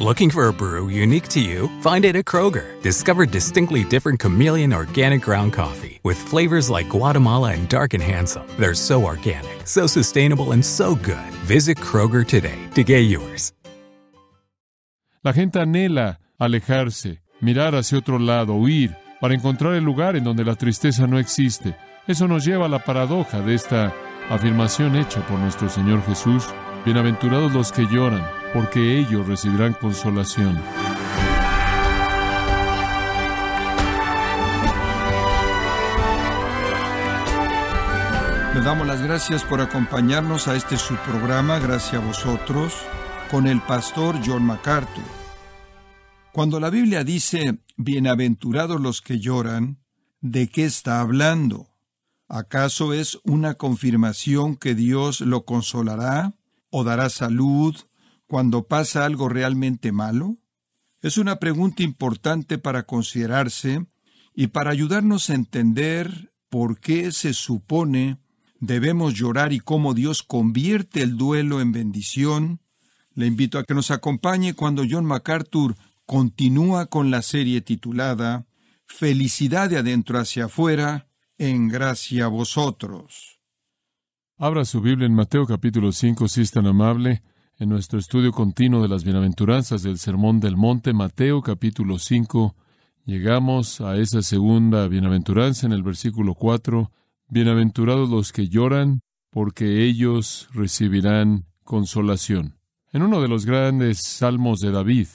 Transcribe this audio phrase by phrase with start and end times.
[0.00, 1.68] Looking for a brew unique to you?
[1.80, 2.82] Find it at Kroger.
[2.82, 8.42] Discover distinctly different chameleon organic ground coffee with flavors like Guatemala and Dark and Handsome.
[8.58, 11.30] They're so organic, so sustainable, and so good.
[11.46, 13.52] Visit Kroger today to get yours.
[15.22, 20.44] La gente anhela alejarse, mirar hacia otro lado, huir, para encontrar el lugar en donde
[20.44, 21.76] la tristeza no existe.
[22.08, 23.94] Eso nos lleva a la paradoja de esta
[24.28, 26.48] afirmación hecha por nuestro Señor Jesús.
[26.84, 30.56] Bienaventurados los que lloran, porque ellos recibirán consolación.
[38.54, 42.72] Le damos las gracias por acompañarnos a este su programa, gracias a vosotros,
[43.28, 45.02] con el pastor John MacArthur.
[46.32, 49.80] Cuando la Biblia dice, bienaventurados los que lloran,
[50.20, 51.70] ¿de qué está hablando?
[52.28, 56.34] ¿Acaso es una confirmación que Dios lo consolará
[56.70, 57.76] o dará salud
[58.26, 60.36] cuando pasa algo realmente malo?
[61.00, 63.86] Es una pregunta importante para considerarse
[64.34, 68.18] y para ayudarnos a entender por qué se supone
[68.60, 72.60] debemos llorar y cómo Dios convierte el duelo en bendición.
[73.14, 78.46] Le invito a que nos acompañe cuando John MacArthur continúa con la serie titulada
[78.86, 81.08] Felicidad de adentro hacia afuera,
[81.38, 83.40] en gracia a vosotros.
[84.36, 87.22] Abra su Biblia en Mateo capítulo 5, si es tan amable,
[87.58, 92.56] en nuestro estudio continuo de las bienaventuranzas del Sermón del Monte, Mateo capítulo 5,
[93.04, 96.90] llegamos a esa segunda bienaventuranza en el versículo 4,
[97.28, 102.56] Bienaventurados los que lloran, porque ellos recibirán consolación.
[102.92, 105.06] En uno de los grandes salmos de David,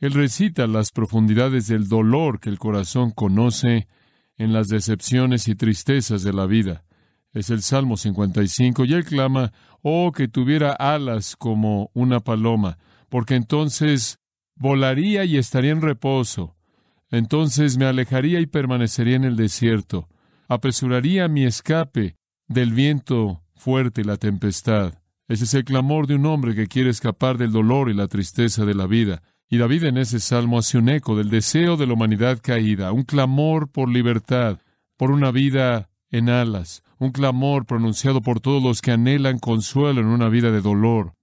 [0.00, 3.88] él recita las profundidades del dolor que el corazón conoce
[4.36, 6.84] en las decepciones y tristezas de la vida.
[7.38, 12.78] Es el Salmo 55 y él clama, oh que tuviera alas como una paloma,
[13.08, 14.18] porque entonces
[14.56, 16.56] volaría y estaría en reposo.
[17.12, 20.08] Entonces me alejaría y permanecería en el desierto.
[20.48, 22.16] Apresuraría mi escape
[22.48, 24.94] del viento fuerte y la tempestad.
[25.28, 28.64] Ese es el clamor de un hombre que quiere escapar del dolor y la tristeza
[28.64, 29.22] de la vida.
[29.48, 33.04] Y David en ese salmo hace un eco del deseo de la humanidad caída, un
[33.04, 34.58] clamor por libertad,
[34.96, 40.06] por una vida en alas, un clamor pronunciado por todos los que anhelan consuelo en
[40.06, 41.14] una vida de dolor,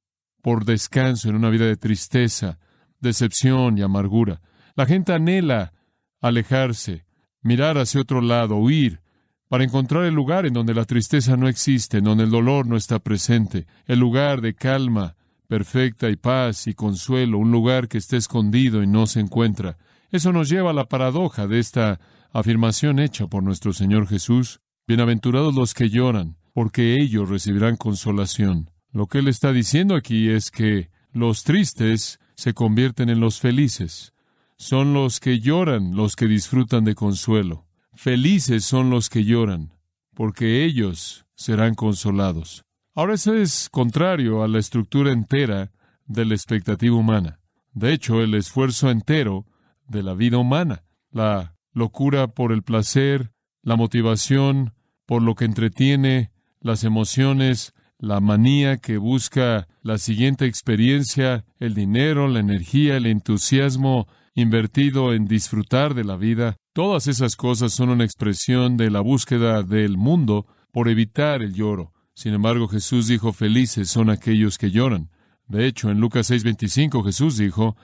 [0.42, 2.60] por descanso en una vida de tristeza,
[3.00, 4.42] decepción y amargura.
[4.76, 5.74] La gente anhela
[6.22, 7.06] alejarse,
[7.42, 9.02] mirar hacia otro lado, huir,
[9.48, 12.78] para encontrar el lugar en donde la tristeza no existe, en donde el dolor no
[12.78, 15.16] está presente, el lugar de calma
[15.48, 19.78] perfecta y paz y consuelo, un lugar que esté escondido y no se encuentra.
[20.12, 22.00] Eso nos lleva a la paradoja de esta
[22.32, 24.60] afirmación hecha por nuestro Señor Jesús.
[24.88, 28.70] Bienaventurados los que lloran, porque ellos recibirán consolación.
[28.92, 34.14] Lo que Él está diciendo aquí es que los tristes se convierten en los felices.
[34.58, 37.66] Son los que lloran los que disfrutan de consuelo.
[37.96, 39.74] Felices son los que lloran,
[40.14, 42.64] porque ellos serán consolados.
[42.94, 45.72] Ahora eso es contrario a la estructura entera
[46.06, 47.40] de la expectativa humana.
[47.74, 49.48] De hecho, el esfuerzo entero
[49.88, 53.32] de la vida humana, la locura por el placer,
[53.66, 54.74] la motivación
[55.06, 56.32] por lo que entretiene,
[56.62, 64.08] las emociones, la manía que busca la siguiente experiencia, el dinero, la energía, el entusiasmo
[64.36, 69.64] invertido en disfrutar de la vida, todas esas cosas son una expresión de la búsqueda
[69.64, 71.92] del mundo por evitar el lloro.
[72.14, 75.10] Sin embargo, Jesús dijo, felices son aquellos que lloran.
[75.48, 77.76] De hecho, en Lucas 6:25 Jesús dijo,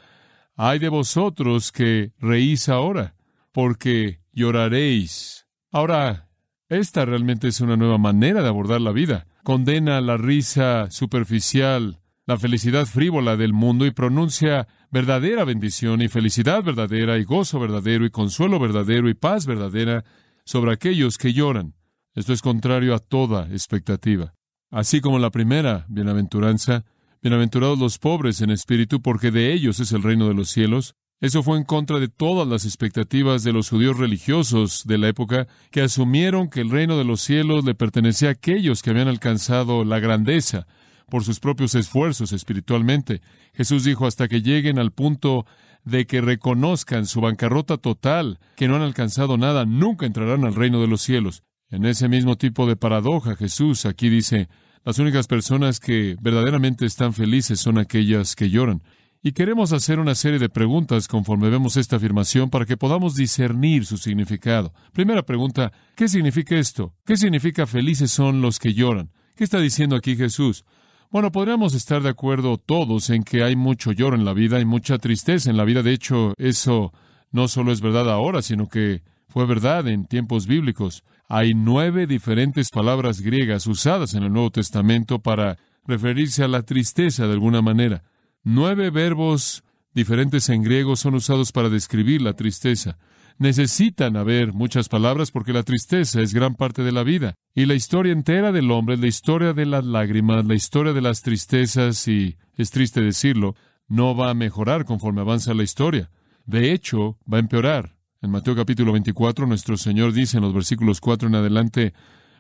[0.55, 3.15] ay de vosotros que reís ahora,
[3.51, 5.40] porque lloraréis.
[5.71, 6.27] Ahora,
[6.67, 9.25] esta realmente es una nueva manera de abordar la vida.
[9.43, 16.61] Condena la risa superficial, la felicidad frívola del mundo y pronuncia verdadera bendición y felicidad
[16.63, 20.03] verdadera y gozo verdadero y consuelo verdadero y paz verdadera
[20.43, 21.73] sobre aquellos que lloran.
[22.15, 24.33] Esto es contrario a toda expectativa.
[24.69, 26.83] Así como la primera bienaventuranza,
[27.21, 30.95] bienaventurados los pobres en espíritu, porque de ellos es el reino de los cielos.
[31.21, 35.47] Eso fue en contra de todas las expectativas de los judíos religiosos de la época,
[35.69, 39.85] que asumieron que el reino de los cielos le pertenecía a aquellos que habían alcanzado
[39.85, 40.65] la grandeza,
[41.11, 43.21] por sus propios esfuerzos espiritualmente.
[43.53, 45.45] Jesús dijo, hasta que lleguen al punto
[45.83, 50.81] de que reconozcan su bancarrota total, que no han alcanzado nada, nunca entrarán al reino
[50.81, 51.43] de los cielos.
[51.69, 54.49] En ese mismo tipo de paradoja, Jesús aquí dice,
[54.83, 58.81] las únicas personas que verdaderamente están felices son aquellas que lloran.
[59.23, 63.85] Y queremos hacer una serie de preguntas conforme vemos esta afirmación para que podamos discernir
[63.85, 64.73] su significado.
[64.93, 66.95] Primera pregunta, ¿qué significa esto?
[67.05, 69.11] ¿Qué significa felices son los que lloran?
[69.35, 70.65] ¿Qué está diciendo aquí Jesús?
[71.11, 74.65] Bueno, podríamos estar de acuerdo todos en que hay mucho lloro en la vida, hay
[74.65, 75.83] mucha tristeza en la vida.
[75.83, 76.91] De hecho, eso
[77.31, 81.03] no solo es verdad ahora, sino que fue verdad en tiempos bíblicos.
[81.29, 87.27] Hay nueve diferentes palabras griegas usadas en el Nuevo Testamento para referirse a la tristeza
[87.27, 88.01] de alguna manera.
[88.43, 92.97] Nueve verbos diferentes en griego son usados para describir la tristeza.
[93.37, 97.35] Necesitan haber muchas palabras porque la tristeza es gran parte de la vida.
[97.53, 101.21] Y la historia entera del hombre, la historia de las lágrimas, la historia de las
[101.21, 103.55] tristezas, y es triste decirlo,
[103.87, 106.09] no va a mejorar conforme avanza la historia.
[106.45, 107.95] De hecho, va a empeorar.
[108.23, 111.93] En Mateo capítulo 24, nuestro Señor dice en los versículos 4 en adelante,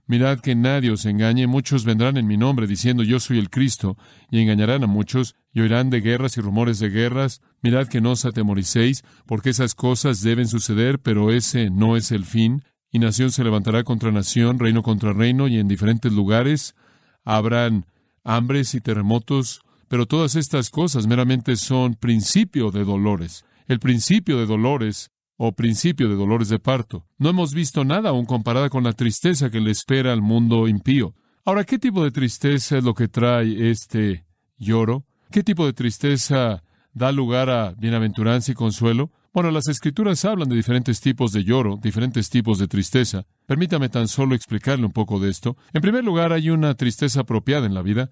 [0.07, 3.97] Mirad que nadie os engañe, muchos vendrán en mi nombre diciendo yo soy el Cristo,
[4.29, 7.41] y engañarán a muchos, y oirán de guerras y rumores de guerras.
[7.61, 12.25] Mirad que no os atemoricéis, porque esas cosas deben suceder, pero ese no es el
[12.25, 12.63] fin.
[12.91, 16.75] Y nación se levantará contra nación, reino contra reino, y en diferentes lugares
[17.23, 17.85] habrán
[18.23, 23.45] hambres y terremotos, pero todas estas cosas meramente son principio de dolores.
[23.67, 27.07] El principio de dolores o principio de dolores de parto.
[27.17, 31.15] No hemos visto nada aún comparada con la tristeza que le espera al mundo impío.
[31.43, 34.25] Ahora, ¿qué tipo de tristeza es lo que trae este
[34.57, 35.05] lloro?
[35.31, 36.61] ¿Qué tipo de tristeza
[36.93, 39.11] da lugar a bienaventuranza y consuelo?
[39.33, 43.23] Bueno, las escrituras hablan de diferentes tipos de lloro, diferentes tipos de tristeza.
[43.45, 45.55] Permítame tan solo explicarle un poco de esto.
[45.71, 48.09] En primer lugar, hay una tristeza apropiada en la vida.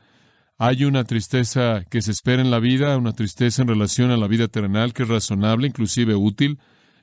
[0.58, 4.28] Hay una tristeza que se espera en la vida, una tristeza en relación a la
[4.28, 6.58] vida terrenal que es razonable, inclusive útil.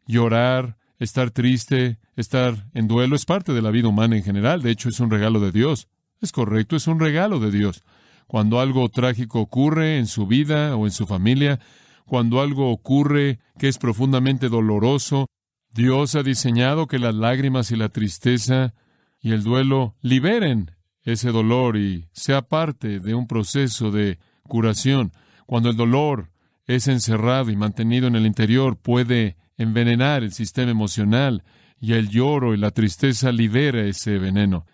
[0.06, 4.62] Llorar, estar triste, estar en duelo es parte de la vida humana en general.
[4.62, 5.88] De hecho, es un regalo de Dios.
[6.22, 7.84] Es correcto, es un regalo de Dios.
[8.26, 11.60] Cuando algo trágico ocurre en su vida o en su familia,
[12.06, 15.26] cuando algo ocurre que es profundamente doloroso,
[15.72, 18.74] Dios ha diseñado que las lágrimas y la tristeza
[19.20, 25.12] y el duelo liberen ese dolor y sea parte de un proceso de curación.
[25.46, 26.30] Cuando el dolor
[26.66, 31.44] es encerrado y mantenido en el interior, puede envenenar el sistema emocional
[31.80, 34.66] y el lloro y la tristeza libera ese veneno.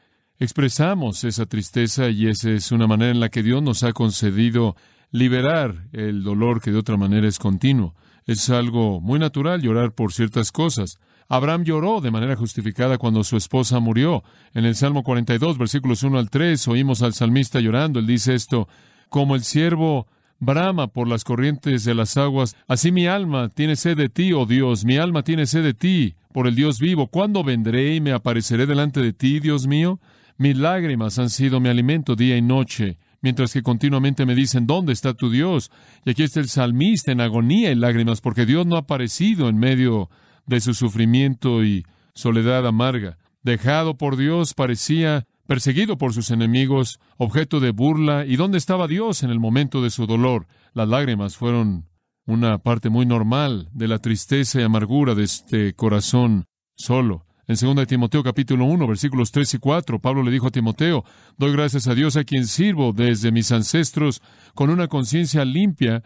[0.43, 4.75] Expresamos esa tristeza y esa es una manera en la que Dios nos ha concedido
[5.12, 7.94] liberar el dolor que de otra manera es continuo.
[8.27, 10.99] Es algo muy natural llorar por ciertas cosas.
[11.29, 14.25] Abraham lloró de manera justificada cuando su esposa murió.
[14.53, 18.00] En el Salmo 42, versículos 1 al 3, oímos al salmista llorando.
[18.00, 18.67] Él dice esto,
[19.11, 20.09] como el siervo
[20.41, 22.56] brama por las corrientes de las aguas.
[22.67, 26.17] Así mi alma tiene sed de ti, oh Dios, mi alma tiene sed de ti,
[26.33, 27.06] por el Dios vivo.
[27.06, 30.00] ¿Cuándo vendré y me apareceré delante de ti, Dios mío?
[30.38, 34.93] Mis lágrimas han sido mi alimento día y noche, mientras que continuamente me dicen, ¿dónde
[34.93, 35.70] está tu Dios?
[36.05, 39.58] Y aquí está el salmista en agonía y lágrimas, porque Dios no ha aparecido en
[39.58, 40.11] medio
[40.46, 41.84] de su sufrimiento y
[42.14, 43.19] soledad amarga.
[43.43, 49.23] Dejado por Dios, parecía perseguido por sus enemigos, objeto de burla, ¿y dónde estaba Dios
[49.23, 50.46] en el momento de su dolor?
[50.73, 51.88] Las lágrimas fueron
[52.26, 56.44] una parte muy normal de la tristeza y amargura de este corazón
[56.77, 57.27] solo.
[57.49, 61.05] En 2 Timoteo capítulo 1, versículos 3 y 4, Pablo le dijo a Timoteo,
[61.37, 64.22] doy gracias a Dios a quien sirvo desde mis ancestros
[64.55, 66.05] con una conciencia limpia,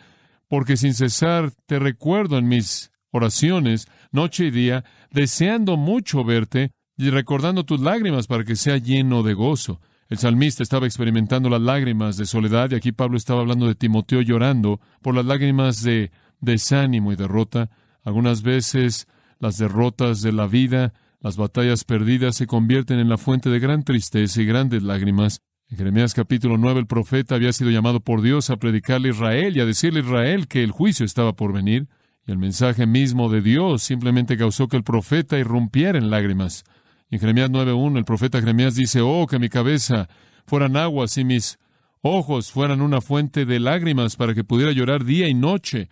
[0.48, 7.10] porque sin cesar te recuerdo en mis oraciones, noche y día, deseando mucho verte y
[7.10, 9.80] recordando tus lágrimas para que sea lleno de gozo.
[10.08, 14.22] El salmista estaba experimentando las lágrimas de soledad y aquí Pablo estaba hablando de Timoteo
[14.22, 17.68] llorando por las lágrimas de desánimo y derrota.
[18.04, 19.06] Algunas veces
[19.38, 23.82] las derrotas de la vida, las batallas perdidas se convierten en la fuente de gran
[23.82, 25.40] tristeza y grandes lágrimas.
[25.68, 29.56] En Jeremías capítulo 9 el profeta había sido llamado por Dios a predicarle a Israel
[29.56, 31.88] y a decirle a Israel que el juicio estaba por venir.
[32.26, 36.64] Y el mensaje mismo de Dios simplemente causó que el profeta irrumpiera en lágrimas.
[37.10, 40.08] En Jeremías 9.1 el profeta Jeremías dice, oh, que mi cabeza
[40.44, 41.58] fueran aguas y mis
[42.02, 45.88] ojos fueran una fuente de lágrimas para que pudiera llorar día y noche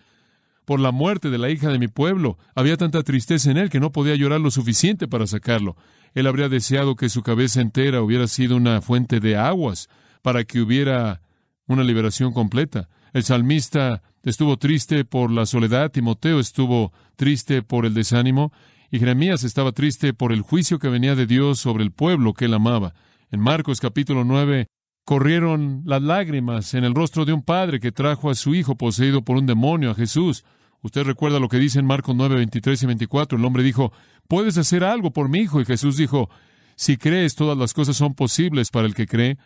[0.65, 2.39] por la muerte de la hija de mi pueblo.
[2.55, 5.77] Había tanta tristeza en él que no podía llorar lo suficiente para sacarlo.
[6.15, 9.89] Él habría deseado que su cabeza entera hubiera sido una fuente de aguas
[10.23, 11.21] para que hubiera
[11.67, 12.89] una liberación completa.
[13.13, 18.53] El salmista estuvo triste por la soledad, Timoteo estuvo triste por el desánimo,
[18.91, 22.45] y Jeremías estaba triste por el juicio que venía de Dios sobre el pueblo que
[22.45, 22.95] él amaba.
[23.31, 24.67] En Marcos capítulo 9
[25.05, 29.23] corrieron las lágrimas en el rostro de un padre que trajo a su hijo poseído
[29.23, 30.45] por un demonio a Jesús.
[30.83, 33.39] Usted recuerda lo que dice en Marcos 9, 23 y 24.
[33.39, 33.93] El hombre dijo,
[34.29, 35.61] ¿puedes hacer algo por mi hijo?
[35.61, 36.31] Y Jesús dijo,
[36.77, 39.39] si crees, todas las cosas son posibles para el que cree.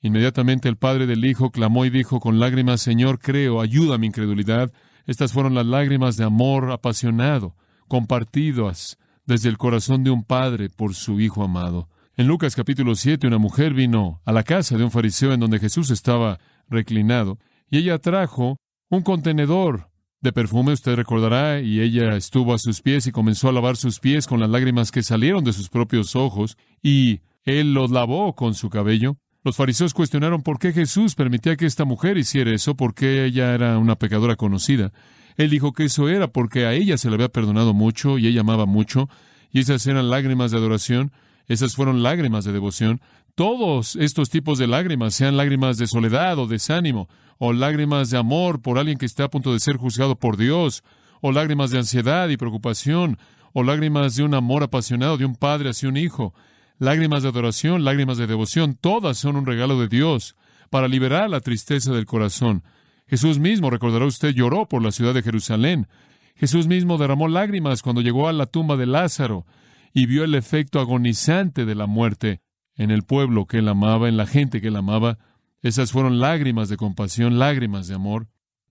[0.00, 4.08] Inmediatamente el padre del hijo clamó y dijo con lágrimas, Señor, creo, ayuda a mi
[4.08, 4.72] incredulidad.
[5.06, 7.56] Estas fueron las lágrimas de amor apasionado,
[7.88, 11.88] compartidas desde el corazón de un padre por su hijo amado.
[12.14, 15.58] En Lucas capítulo 7, una mujer vino a la casa de un fariseo en donde
[15.58, 17.38] Jesús estaba reclinado,
[17.70, 18.58] y ella trajo
[18.90, 19.88] un contenedor
[20.20, 23.98] de perfume, usted recordará, y ella estuvo a sus pies y comenzó a lavar sus
[23.98, 28.52] pies con las lágrimas que salieron de sus propios ojos, y él los lavó con
[28.52, 29.16] su cabello.
[29.42, 33.78] Los fariseos cuestionaron por qué Jesús permitía que esta mujer hiciera eso, porque ella era
[33.78, 34.92] una pecadora conocida.
[35.38, 38.42] Él dijo que eso era porque a ella se le había perdonado mucho y ella
[38.42, 39.08] amaba mucho,
[39.50, 41.10] y esas eran lágrimas de adoración,
[41.48, 43.00] esas fueron lágrimas de devoción.
[43.34, 47.08] Todos estos tipos de lágrimas, sean lágrimas de soledad o desánimo,
[47.38, 50.84] o lágrimas de amor por alguien que está a punto de ser juzgado por Dios,
[51.20, 53.18] o lágrimas de ansiedad y preocupación,
[53.52, 56.34] o lágrimas de un amor apasionado de un padre hacia un hijo,
[56.78, 60.36] lágrimas de adoración, lágrimas de devoción, todas son un regalo de Dios
[60.68, 62.64] para liberar la tristeza del corazón.
[63.06, 65.86] Jesús mismo, recordará usted, lloró por la ciudad de Jerusalén.
[66.34, 69.46] Jesús mismo derramó lágrimas cuando llegó a la tumba de Lázaro
[69.92, 72.40] y vio el efecto agonizante de la muerte
[72.76, 75.18] en el pueblo que él amaba, en la gente que él amaba.
[75.60, 78.28] Esas fueron lágrimas de compasión, lágrimas de amor.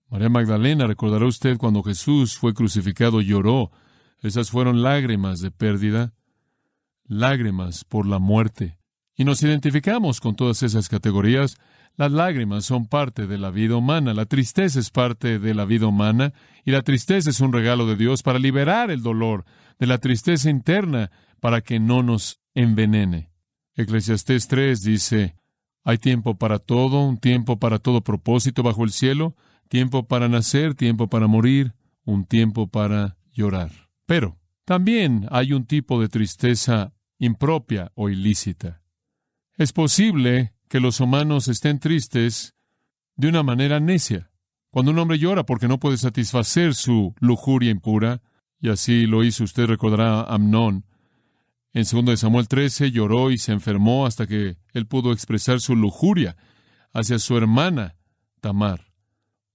[0.08, 3.70] María Magdalena, recordará usted cuando Jesús fue crucificado, lloró.
[4.20, 6.12] Esas fueron lágrimas de pérdida,
[7.04, 8.78] lágrimas por la muerte.
[9.16, 11.56] Y nos identificamos con todas esas categorías.
[11.96, 15.86] Las lágrimas son parte de la vida humana, la tristeza es parte de la vida
[15.86, 16.32] humana,
[16.64, 19.44] y la tristeza es un regalo de Dios para liberar el dolor
[19.78, 21.10] de la tristeza interna
[21.40, 23.30] para que no nos envenene.
[23.74, 25.36] Eclesiastés 3 dice,
[25.84, 29.34] hay tiempo para todo, un tiempo para todo propósito bajo el cielo,
[29.68, 31.74] tiempo para nacer, tiempo para morir,
[32.04, 33.70] un tiempo para llorar.
[34.06, 38.82] Pero también hay un tipo de tristeza impropia o ilícita.
[39.56, 42.54] Es posible que los humanos estén tristes
[43.16, 44.30] de una manera necia.
[44.70, 48.22] Cuando un hombre llora porque no puede satisfacer su lujuria impura,
[48.62, 50.86] y así lo hizo, usted recordará Amnón,
[51.74, 56.36] en 2 Samuel 13 lloró y se enfermó hasta que él pudo expresar su lujuria
[56.92, 57.96] hacia su hermana
[58.40, 58.92] Tamar.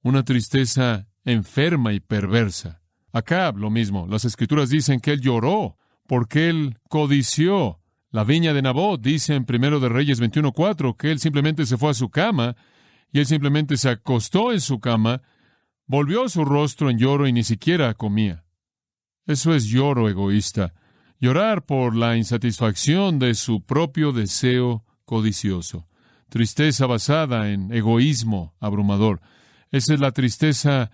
[0.02, 2.82] Una tristeza enferma y perversa.
[3.14, 4.08] Acá lo mismo.
[4.08, 9.00] Las escrituras dicen que él lloró porque él codició la viña de Nabot.
[9.00, 12.56] Dice en Primero de Reyes 21.4 que él simplemente se fue a su cama
[13.12, 15.22] y él simplemente se acostó en su cama,
[15.86, 18.47] volvió su rostro en lloro y ni siquiera comía.
[19.28, 20.74] Eso es lloro egoísta
[21.20, 25.88] llorar por la insatisfacción de su propio deseo codicioso,
[26.30, 29.22] tristeza basada en egoísmo abrumador.
[29.72, 30.92] Esa es la tristeza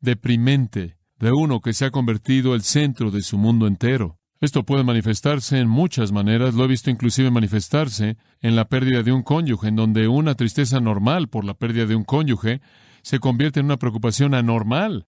[0.00, 4.18] deprimente de uno que se ha convertido el centro de su mundo entero.
[4.40, 9.12] Esto puede manifestarse en muchas maneras, lo he visto inclusive manifestarse en la pérdida de
[9.12, 12.60] un cónyuge, en donde una tristeza normal por la pérdida de un cónyuge
[13.02, 15.06] se convierte en una preocupación anormal,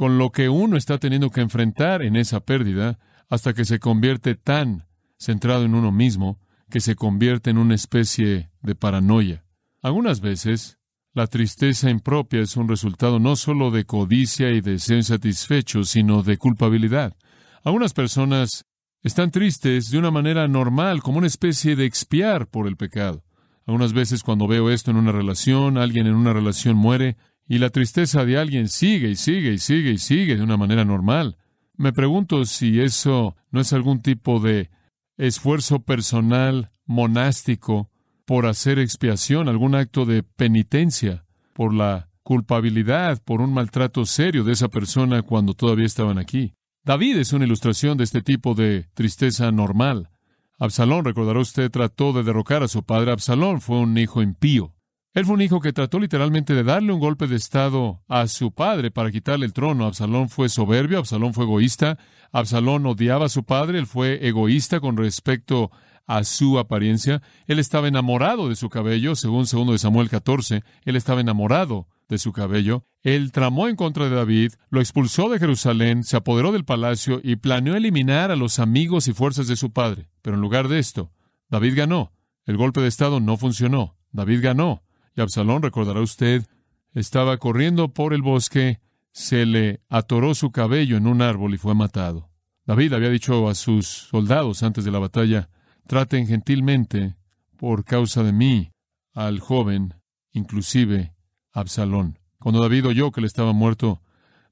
[0.00, 4.34] con lo que uno está teniendo que enfrentar en esa pérdida hasta que se convierte
[4.34, 4.86] tan
[5.18, 6.40] centrado en uno mismo
[6.70, 9.44] que se convierte en una especie de paranoia.
[9.82, 10.78] Algunas veces,
[11.12, 16.38] la tristeza impropia es un resultado no solo de codicia y deseo insatisfecho, sino de
[16.38, 17.14] culpabilidad.
[17.62, 18.64] Algunas personas
[19.02, 23.22] están tristes de una manera normal, como una especie de expiar por el pecado.
[23.66, 27.18] Algunas veces cuando veo esto en una relación, alguien en una relación muere,
[27.50, 30.84] y la tristeza de alguien sigue y sigue y sigue y sigue de una manera
[30.84, 31.36] normal.
[31.76, 34.70] Me pregunto si eso no es algún tipo de
[35.16, 37.90] esfuerzo personal monástico
[38.24, 44.52] por hacer expiación, algún acto de penitencia por la culpabilidad, por un maltrato serio de
[44.52, 46.54] esa persona cuando todavía estaban aquí.
[46.84, 50.10] David es una ilustración de este tipo de tristeza normal.
[50.56, 53.10] Absalón, recordará usted, trató de derrocar a su padre.
[53.10, 54.72] Absalón fue un hijo impío.
[55.12, 58.52] Él fue un hijo que trató literalmente de darle un golpe de Estado a su
[58.52, 59.86] padre para quitarle el trono.
[59.86, 61.98] Absalón fue soberbio, Absalón fue egoísta,
[62.30, 65.72] Absalón odiaba a su padre, él fue egoísta con respecto
[66.06, 67.22] a su apariencia.
[67.48, 72.18] Él estaba enamorado de su cabello, según 2 de Samuel 14, él estaba enamorado de
[72.18, 72.84] su cabello.
[73.02, 77.36] Él tramó en contra de David, lo expulsó de Jerusalén, se apoderó del palacio y
[77.36, 80.08] planeó eliminar a los amigos y fuerzas de su padre.
[80.22, 81.10] Pero en lugar de esto,
[81.48, 82.12] David ganó.
[82.44, 83.96] El golpe de Estado no funcionó.
[84.12, 84.82] David ganó.
[85.16, 86.46] Y Absalón, recordará usted,
[86.94, 88.80] estaba corriendo por el bosque,
[89.12, 92.30] se le atoró su cabello en un árbol y fue matado.
[92.66, 95.48] David había dicho a sus soldados antes de la batalla,
[95.86, 97.16] traten gentilmente,
[97.56, 98.72] por causa de mí,
[99.12, 99.94] al joven,
[100.32, 101.14] inclusive
[101.52, 102.18] Absalón.
[102.38, 104.00] Cuando David oyó que él estaba muerto,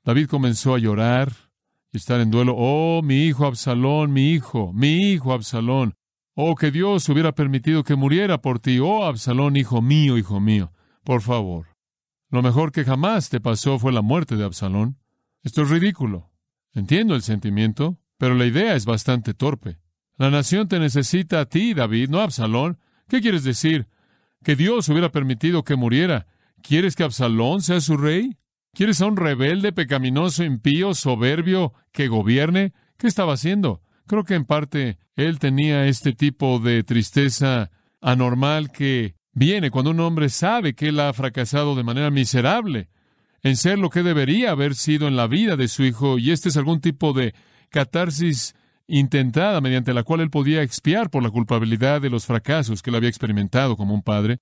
[0.05, 1.33] David comenzó a llorar
[1.93, 2.55] y estar en duelo.
[2.57, 5.95] Oh, mi hijo Absalón, mi hijo, mi hijo Absalón.
[6.40, 8.78] Oh, que Dios hubiera permitido que muriera por ti.
[8.78, 10.71] Oh, Absalón, hijo mío, hijo mío.
[11.02, 11.66] Por favor.
[12.30, 15.00] Lo mejor que jamás te pasó fue la muerte de Absalón.
[15.42, 16.30] Esto es ridículo.
[16.75, 19.78] Entiendo el sentimiento, pero la idea es bastante torpe.
[20.16, 22.78] La nación te necesita a ti, David, no a Absalón.
[23.09, 23.88] ¿Qué quieres decir?
[24.45, 26.28] Que Dios hubiera permitido que muriera.
[26.62, 28.37] ¿Quieres que Absalón sea su rey?
[28.75, 32.75] ¿Quieres a un rebelde, pecaminoso, impío, soberbio, que gobierne?
[32.97, 33.83] ¿Qué estaba haciendo?
[34.09, 40.00] Creo que en parte él tenía este tipo de tristeza anormal que viene cuando un
[40.00, 42.88] hombre sabe que él ha fracasado de manera miserable
[43.43, 46.49] en ser lo que debería haber sido en la vida de su hijo, y este
[46.49, 47.35] es algún tipo de
[47.69, 48.57] catarsis
[48.88, 52.97] intentada mediante la cual él podía expiar por la culpabilidad de los fracasos que él
[52.97, 54.38] había experimentado como un padre.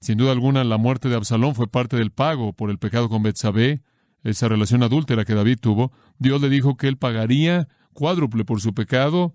[0.00, 3.22] Sin duda alguna, la muerte de Absalón fue parte del pago por el pecado con
[3.22, 3.82] Betsabé,
[4.22, 5.92] esa relación adúltera que David tuvo.
[6.18, 9.34] Dios le dijo que él pagaría cuádruple por su pecado.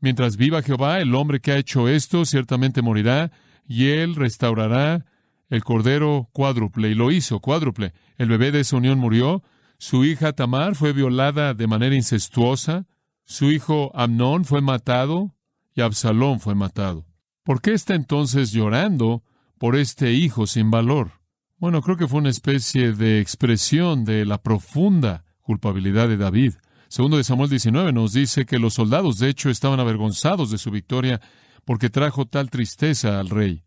[0.00, 3.32] Mientras viva Jehová, el hombre que ha hecho esto ciertamente morirá,
[3.66, 5.06] y él restaurará
[5.48, 7.92] el cordero cuádruple, y lo hizo cuádruple.
[8.18, 9.42] El bebé de esa unión murió,
[9.78, 12.86] su hija Tamar fue violada de manera incestuosa,
[13.24, 15.34] su hijo Amnón fue matado,
[15.74, 17.06] y Absalón fue matado.
[17.42, 19.24] ¿Por qué está entonces llorando
[19.58, 21.12] por este hijo sin valor?
[21.56, 26.54] Bueno, creo que fue una especie de expresión de la profunda culpabilidad de David.
[26.92, 30.70] Segundo de Samuel 19 nos dice que los soldados de hecho estaban avergonzados de su
[30.70, 31.22] victoria
[31.64, 33.64] porque trajo tal tristeza al rey.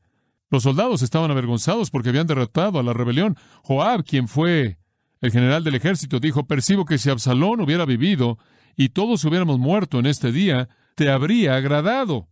[0.51, 3.35] Los soldados estaban avergonzados porque habían derrotado a la rebelión.
[3.63, 4.77] Joab, quien fue
[5.21, 8.37] el general del ejército, dijo, percibo que si Absalón hubiera vivido
[8.75, 12.29] y todos hubiéramos muerto en este día, te habría agradado.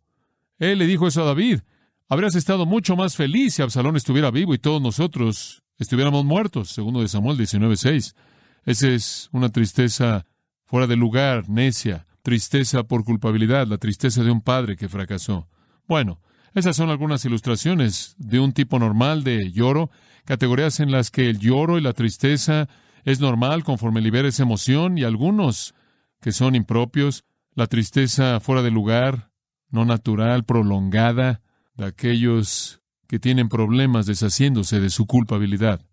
[0.60, 1.62] Él le dijo eso a David.
[2.08, 7.02] Habrías estado mucho más feliz si Absalón estuviera vivo y todos nosotros estuviéramos muertos, segundo
[7.02, 8.14] de Samuel 19.6.
[8.66, 10.28] Esa es una tristeza
[10.74, 15.48] fuera de lugar, necia, tristeza por culpabilidad, la tristeza de un padre que fracasó.
[15.88, 16.20] Bueno,
[16.56, 19.92] esas son algunas ilustraciones de un tipo normal de lloro,
[20.26, 22.70] categorías en las que el lloro y la tristeza
[23.04, 25.76] es normal conforme libera esa emoción y algunos
[26.20, 29.30] que son impropios, la tristeza fuera de lugar,
[29.70, 31.44] no natural, prolongada,
[31.76, 35.86] de aquellos que tienen problemas deshaciéndose de su culpabilidad.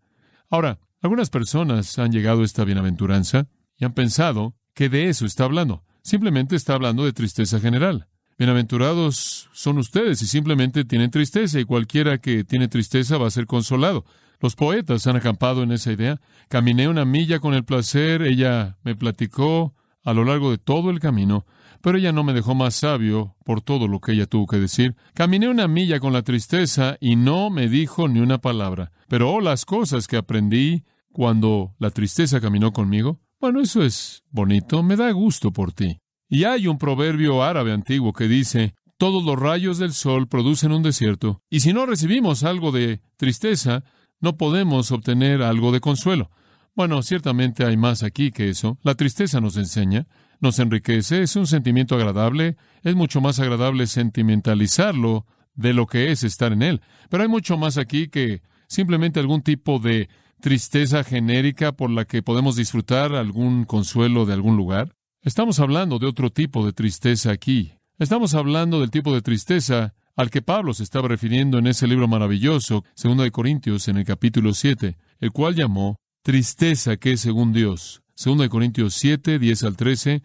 [0.48, 5.44] Ahora, algunas personas han llegado a esta bienaventuranza y han pensado que de eso está
[5.44, 5.84] hablando.
[6.00, 8.06] Simplemente está hablando de tristeza general.
[8.38, 13.44] Bienaventurados son ustedes y simplemente tienen tristeza y cualquiera que tiene tristeza va a ser
[13.44, 14.06] consolado.
[14.40, 16.18] Los poetas han acampado en esa idea.
[16.48, 20.98] Caminé una milla con el placer, ella me platicó a lo largo de todo el
[20.98, 21.44] camino,
[21.82, 24.96] pero ella no me dejó más sabio por todo lo que ella tuvo que decir.
[25.12, 28.92] Caminé una milla con la tristeza y no me dijo ni una palabra.
[29.08, 33.20] Pero oh, las cosas que aprendí cuando la tristeza caminó conmigo.
[33.40, 35.98] Bueno, eso es bonito, me da gusto por ti.
[36.28, 40.82] Y hay un proverbio árabe antiguo que dice, todos los rayos del sol producen un
[40.82, 43.82] desierto, y si no recibimos algo de tristeza,
[44.20, 46.30] no podemos obtener algo de consuelo.
[46.74, 48.78] Bueno, ciertamente hay más aquí que eso.
[48.82, 50.06] La tristeza nos enseña,
[50.40, 55.24] nos enriquece, es un sentimiento agradable, es mucho más agradable sentimentalizarlo
[55.54, 56.82] de lo que es estar en él.
[57.08, 62.22] Pero hay mucho más aquí que simplemente algún tipo de tristeza genérica por la que
[62.22, 64.96] podemos disfrutar algún consuelo de algún lugar.
[65.22, 67.74] Estamos hablando de otro tipo de tristeza aquí.
[67.98, 72.08] Estamos hablando del tipo de tristeza al que Pablo se estaba refiriendo en ese libro
[72.08, 77.52] maravilloso, segundo de Corintios, en el capítulo 7, el cual llamó tristeza que es según
[77.52, 78.02] Dios.
[78.14, 80.22] Segundo de Corintios 7, 10 al 13,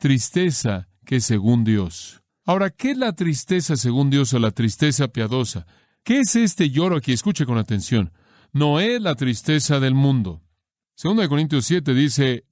[0.00, 2.20] tristeza que es según Dios.
[2.44, 5.66] Ahora, ¿qué es la tristeza según Dios o la tristeza piadosa?
[6.02, 7.12] ¿Qué es este lloro aquí?
[7.12, 8.12] Escuche con atención.
[8.52, 10.42] No es la tristeza del mundo.
[10.94, 12.44] Segundo de Corintios 7 dice,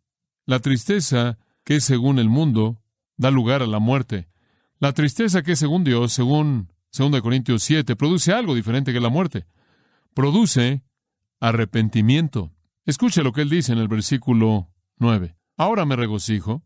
[0.44, 2.80] la tristeza que según el mundo
[3.16, 4.28] da lugar a la muerte.
[4.78, 9.46] La tristeza que según Dios, según 2 Corintios 7, produce algo diferente que la muerte.
[10.14, 10.84] Produce
[11.40, 12.52] arrepentimiento.
[12.84, 15.36] Escuche lo que él dice en el versículo 9.
[15.56, 16.62] Ahora me regocijo,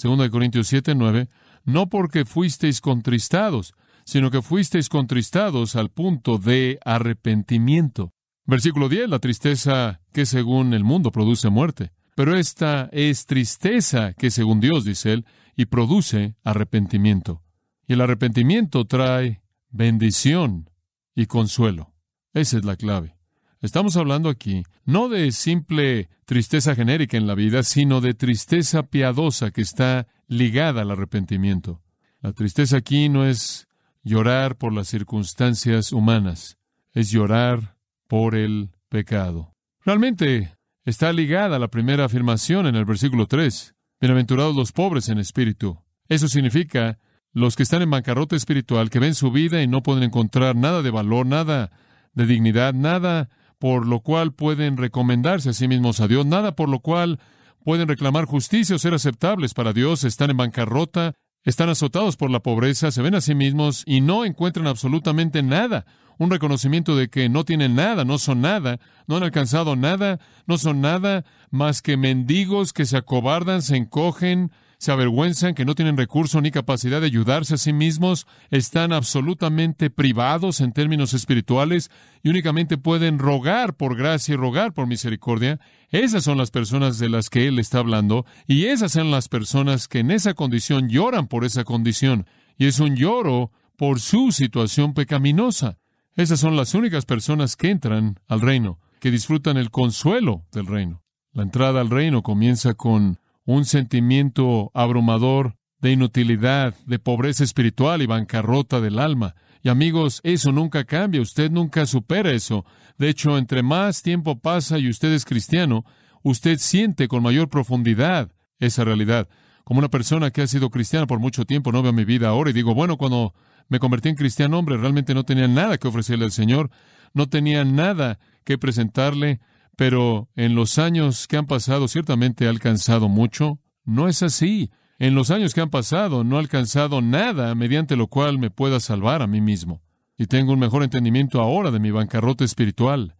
[0.00, 1.28] 2 Corintios 7, 9,
[1.64, 8.13] no porque fuisteis contristados, sino que fuisteis contristados al punto de arrepentimiento.
[8.46, 11.92] Versículo 10, la tristeza que según el mundo produce muerte.
[12.14, 15.26] Pero esta es tristeza que según Dios, dice él,
[15.56, 17.42] y produce arrepentimiento.
[17.86, 20.70] Y el arrepentimiento trae bendición
[21.14, 21.94] y consuelo.
[22.32, 23.16] Esa es la clave.
[23.60, 29.50] Estamos hablando aquí no de simple tristeza genérica en la vida, sino de tristeza piadosa
[29.52, 31.80] que está ligada al arrepentimiento.
[32.20, 33.66] La tristeza aquí no es
[34.02, 36.58] llorar por las circunstancias humanas,
[36.92, 37.73] es llorar
[38.08, 39.52] por el pecado.
[39.84, 43.74] Realmente está ligada a la primera afirmación en el versículo 3.
[44.00, 45.78] Bienaventurados los pobres en espíritu.
[46.08, 46.98] Eso significa
[47.32, 50.82] los que están en bancarrota espiritual, que ven su vida y no pueden encontrar nada
[50.82, 51.72] de valor, nada
[52.12, 56.68] de dignidad, nada por lo cual pueden recomendarse a sí mismos a Dios, nada por
[56.68, 57.18] lo cual
[57.64, 61.14] pueden reclamar justicia o ser aceptables para Dios, están en bancarrota,
[61.44, 65.86] están azotados por la pobreza, se ven a sí mismos y no encuentran absolutamente nada.
[66.18, 70.58] Un reconocimiento de que no tienen nada, no son nada, no han alcanzado nada, no
[70.58, 75.96] son nada más que mendigos que se acobardan, se encogen, se avergüenzan, que no tienen
[75.96, 81.90] recurso ni capacidad de ayudarse a sí mismos, están absolutamente privados en términos espirituales
[82.22, 85.58] y únicamente pueden rogar por gracia y rogar por misericordia.
[85.90, 89.88] Esas son las personas de las que Él está hablando y esas son las personas
[89.88, 92.26] que en esa condición lloran por esa condición.
[92.58, 95.78] Y es un lloro por su situación pecaminosa.
[96.16, 101.02] Esas son las únicas personas que entran al reino, que disfrutan el consuelo del reino.
[101.32, 108.06] La entrada al reino comienza con un sentimiento abrumador de inutilidad, de pobreza espiritual y
[108.06, 109.34] bancarrota del alma.
[109.62, 112.64] Y amigos, eso nunca cambia, usted nunca supera eso.
[112.96, 115.84] De hecho, entre más tiempo pasa y usted es cristiano,
[116.22, 119.28] usted siente con mayor profundidad esa realidad.
[119.64, 122.50] Como una persona que ha sido cristiana por mucho tiempo, no veo mi vida ahora
[122.50, 123.34] y digo, bueno, cuando
[123.68, 126.70] me convertí en cristiano, hombre, realmente no tenía nada que ofrecerle al Señor,
[127.14, 129.40] no tenía nada que presentarle,
[129.76, 133.58] pero en los años que han pasado ciertamente ha alcanzado mucho.
[133.84, 134.70] No es así.
[134.98, 138.80] En los años que han pasado no ha alcanzado nada mediante lo cual me pueda
[138.80, 139.82] salvar a mí mismo.
[140.16, 143.16] Y tengo un mejor entendimiento ahora de mi bancarrota espiritual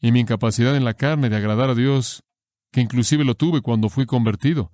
[0.00, 2.22] y mi incapacidad en la carne de agradar a Dios,
[2.70, 4.70] que inclusive lo tuve cuando fui convertido.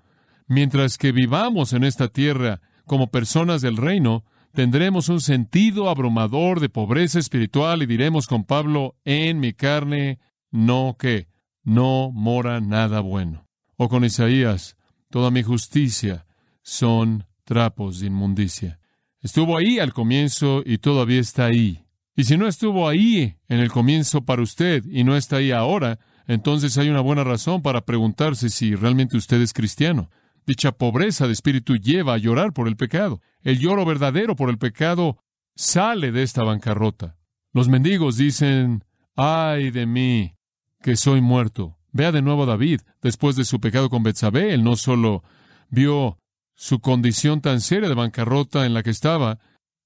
[0.46, 6.68] Mientras que vivamos en esta tierra como personas del reino, tendremos un sentido abrumador de
[6.68, 10.18] pobreza espiritual y diremos con Pablo, en mi carne
[10.50, 11.28] no que
[11.62, 13.48] no mora nada bueno.
[13.76, 14.76] O con Isaías,
[15.10, 16.26] toda mi justicia
[16.62, 18.78] son trapos de inmundicia.
[19.20, 21.84] Estuvo ahí al comienzo y todavía está ahí.
[22.14, 25.98] Y si no estuvo ahí en el comienzo para usted y no está ahí ahora,
[26.26, 30.10] entonces hay una buena razón para preguntarse si realmente usted es cristiano.
[30.46, 33.20] Dicha pobreza de espíritu lleva a llorar por el pecado.
[33.42, 35.18] El lloro verdadero por el pecado
[35.56, 37.16] sale de esta bancarrota.
[37.52, 38.84] Los mendigos dicen,
[39.16, 40.34] ay de mí,
[40.82, 41.78] que soy muerto.
[41.92, 45.22] Vea de nuevo a David, después de su pecado con Betsabé, él no solo
[45.70, 46.18] vio
[46.56, 49.38] su condición tan seria de bancarrota en la que estaba,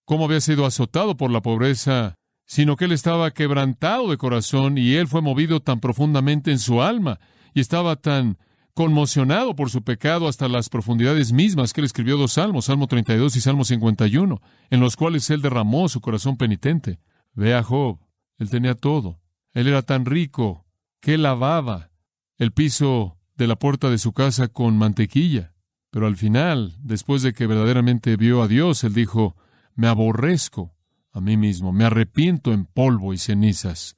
[0.04, 2.14] cómo había sido azotado por la pobreza,
[2.46, 6.82] sino que él estaba quebrantado de corazón y él fue movido tan profundamente en su
[6.82, 7.20] alma
[7.52, 8.38] y estaba tan
[8.78, 13.34] conmocionado por su pecado hasta las profundidades mismas que él escribió dos salmos, Salmo 32
[13.34, 17.00] y Salmo 51, en los cuales él derramó su corazón penitente.
[17.34, 17.98] Ve a Job,
[18.38, 19.18] él tenía todo.
[19.52, 20.64] Él era tan rico,
[21.00, 21.90] que lavaba
[22.36, 25.54] el piso de la puerta de su casa con mantequilla.
[25.90, 29.34] Pero al final, después de que verdaderamente vio a Dios, él dijo,
[29.74, 30.72] me aborrezco
[31.10, 33.96] a mí mismo, me arrepiento en polvo y cenizas.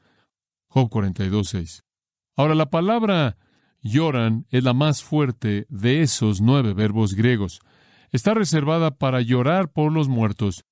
[0.68, 1.82] Job 42.6.
[2.34, 3.36] Ahora la palabra
[3.82, 7.60] lloran es la más fuerte de esos nueve verbos griegos.
[8.12, 10.64] Está reservada para llorar por los muertos,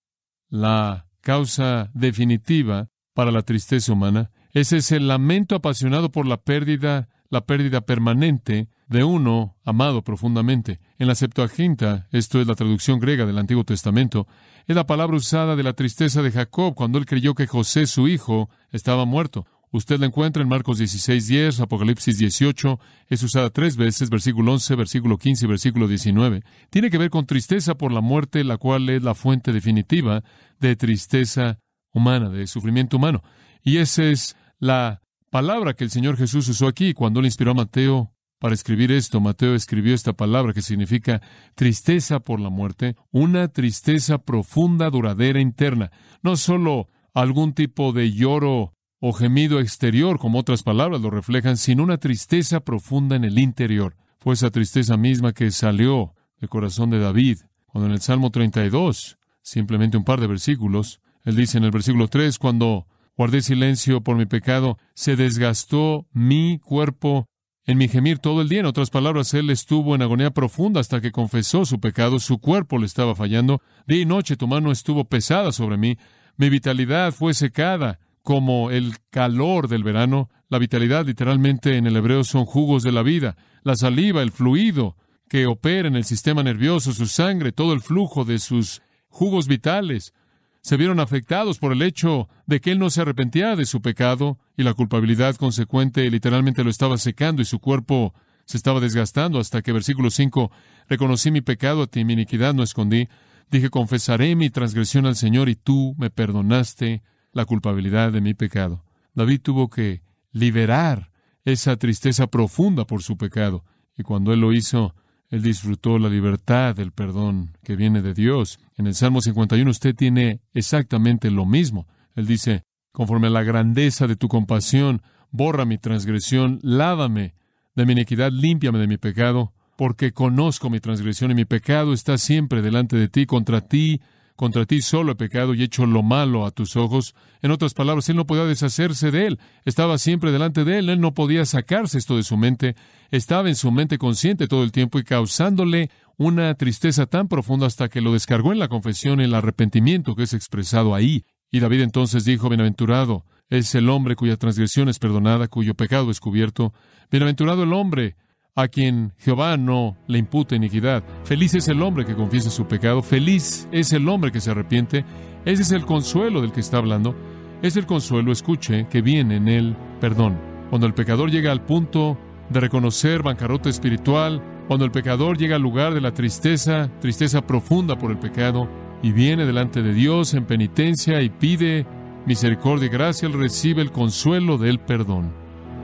[0.49, 7.09] la causa definitiva para la tristeza humana, ese es el lamento apasionado por la pérdida,
[7.29, 10.81] la pérdida permanente de uno amado profundamente.
[10.99, 14.27] En la Septuaginta, esto es la traducción griega del Antiguo Testamento,
[14.67, 18.09] es la palabra usada de la tristeza de Jacob cuando él creyó que José, su
[18.09, 19.47] hijo, estaba muerto.
[19.71, 24.75] Usted la encuentra en Marcos 16, 10, Apocalipsis 18, es usada tres veces, versículo 11,
[24.77, 26.43] versículo 15 y versículo 19.
[26.71, 30.25] Tiene que ver con tristeza por la muerte, la cual es la fuente definitiva
[30.59, 31.59] de tristeza
[31.93, 33.23] humana, de sufrimiento humano.
[33.63, 37.55] Y esa es la palabra que el Señor Jesús usó aquí cuando le inspiró a
[37.55, 39.21] Mateo para escribir esto.
[39.21, 41.21] Mateo escribió esta palabra que significa
[41.55, 45.91] tristeza por la muerte, una tristeza profunda, duradera, interna.
[46.23, 51.83] No solo algún tipo de lloro o gemido exterior, como otras palabras lo reflejan, sino
[51.83, 53.97] una tristeza profunda en el interior.
[54.19, 59.19] Fue esa tristeza misma que salió del corazón de David, cuando en el Salmo 32,
[59.43, 64.17] simplemente un par de versículos, él dice en el versículo 3, cuando guardé silencio por
[64.17, 67.29] mi pecado, se desgastó mi cuerpo
[67.67, 68.61] en mi gemir todo el día.
[68.61, 72.79] En otras palabras, él estuvo en agonía profunda hasta que confesó su pecado, su cuerpo
[72.79, 73.61] le estaba fallando.
[73.87, 75.99] Día y noche tu mano estuvo pesada sobre mí,
[76.37, 80.29] mi vitalidad fue secada como el calor del verano.
[80.51, 84.97] La vitalidad literalmente en el hebreo son jugos de la vida, la saliva, el fluido
[85.31, 90.13] que opera en el sistema nervioso, su sangre, todo el flujo de sus jugos vitales
[90.61, 94.39] se vieron afectados por el hecho de que él no se arrepentía de su pecado
[94.59, 98.13] y la culpabilidad consecuente literalmente lo estaba secando y su cuerpo
[98.45, 100.51] se estaba desgastando hasta que versículo 5
[100.87, 103.09] reconocí mi pecado a ti, mi iniquidad no escondí.
[103.51, 107.01] Dije, confesaré mi transgresión al Señor y tú me perdonaste
[107.39, 108.83] la culpabilidad de mi pecado.
[109.15, 111.13] David tuvo que liberar
[111.45, 113.65] esa tristeza profunda por su pecado
[113.97, 114.97] y cuando él lo hizo,
[115.29, 118.59] él disfrutó la libertad del perdón que viene de Dios.
[118.77, 121.87] En el Salmo 51 usted tiene exactamente lo mismo.
[122.17, 127.35] Él dice, conforme a la grandeza de tu compasión, borra mi transgresión, lávame
[127.77, 132.19] de mi iniquidad, límpiame de mi pecado, porque conozco mi transgresión y mi pecado está
[132.19, 134.01] siempre delante de ti, contra ti
[134.39, 137.17] contra ti solo he pecado y hecho lo malo a tus ojos.
[137.43, 139.41] En otras palabras, él no podía deshacerse de él.
[139.65, 140.91] Estaba siempre delante de él.
[140.91, 142.77] Él no podía sacarse esto de su mente.
[143.11, 147.89] Estaba en su mente consciente todo el tiempo y causándole una tristeza tan profunda hasta
[147.89, 151.25] que lo descargó en la confesión, el arrepentimiento que es expresado ahí.
[151.51, 156.21] Y David entonces dijo, Bienaventurado es el hombre cuya transgresión es perdonada, cuyo pecado es
[156.21, 156.73] cubierto.
[157.11, 158.15] Bienaventurado el hombre
[158.59, 161.05] a quien Jehová no le impute iniquidad.
[161.23, 165.05] Feliz es el hombre que confiesa su pecado, feliz es el hombre que se arrepiente.
[165.45, 167.15] Ese es el consuelo del que está hablando.
[167.63, 170.41] Es el consuelo, escuche, que viene en el perdón.
[170.71, 172.19] Cuando el pecador llega al punto
[172.51, 177.97] de reconocer bancarrota espiritual, cuando el pecador llega al lugar de la tristeza, tristeza profunda
[177.97, 178.69] por el pecado,
[179.05, 181.87] y viene delante de Dios en penitencia y pide
[182.27, 185.33] misericordia y gracia, él recibe el consuelo del perdón.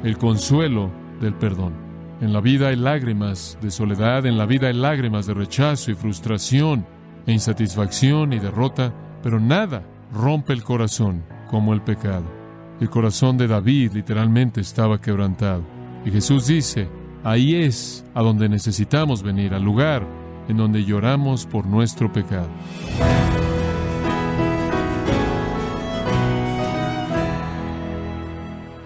[0.03, 1.84] El consuelo del perdón.
[2.25, 5.95] En la vida hay lágrimas de soledad, en la vida hay lágrimas de rechazo y
[5.95, 6.87] frustración
[7.27, 12.25] e insatisfacción y derrota, pero nada rompe el corazón como el pecado.
[12.81, 15.65] El corazón de David literalmente estaba quebrantado.
[16.07, 16.89] Y Jesús dice,
[17.25, 20.07] ahí es a donde necesitamos venir, al lugar
[20.49, 22.49] en donde lloramos por nuestro pecado.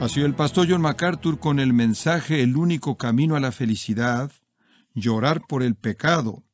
[0.07, 4.33] Sido el pastor John MacArthur con el mensaje El único camino a la felicidad,
[4.95, 6.45] llorar por el pecado,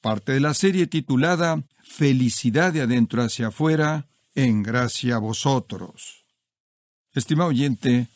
[0.00, 6.26] parte de la serie titulada Felicidad de adentro hacia afuera, en gracia a vosotros.
[7.12, 8.06] Estimado oyente,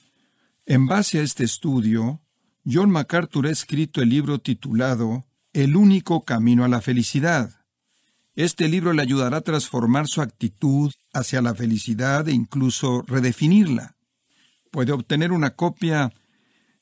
[0.66, 2.20] en base a este estudio,
[2.64, 7.50] John MacArthur ha escrito el libro titulado El único camino a la felicidad.
[8.36, 13.95] Este libro le ayudará a transformar su actitud hacia la felicidad e incluso redefinirla.
[14.76, 16.12] Puede obtener una copia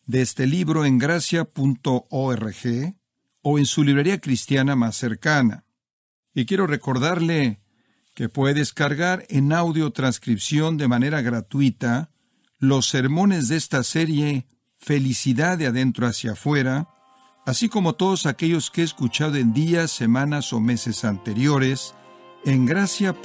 [0.05, 2.57] de este libro en gracia.org
[3.41, 5.65] o en su librería cristiana más cercana.
[6.35, 7.61] Y quiero recordarle
[8.13, 12.11] que puede descargar en audio transcripción de manera gratuita
[12.59, 16.89] los sermones de esta serie Felicidad de adentro hacia afuera,
[17.47, 21.95] así como todos aquellos que he escuchado en días, semanas o meses anteriores
[22.45, 23.25] en gracia.org.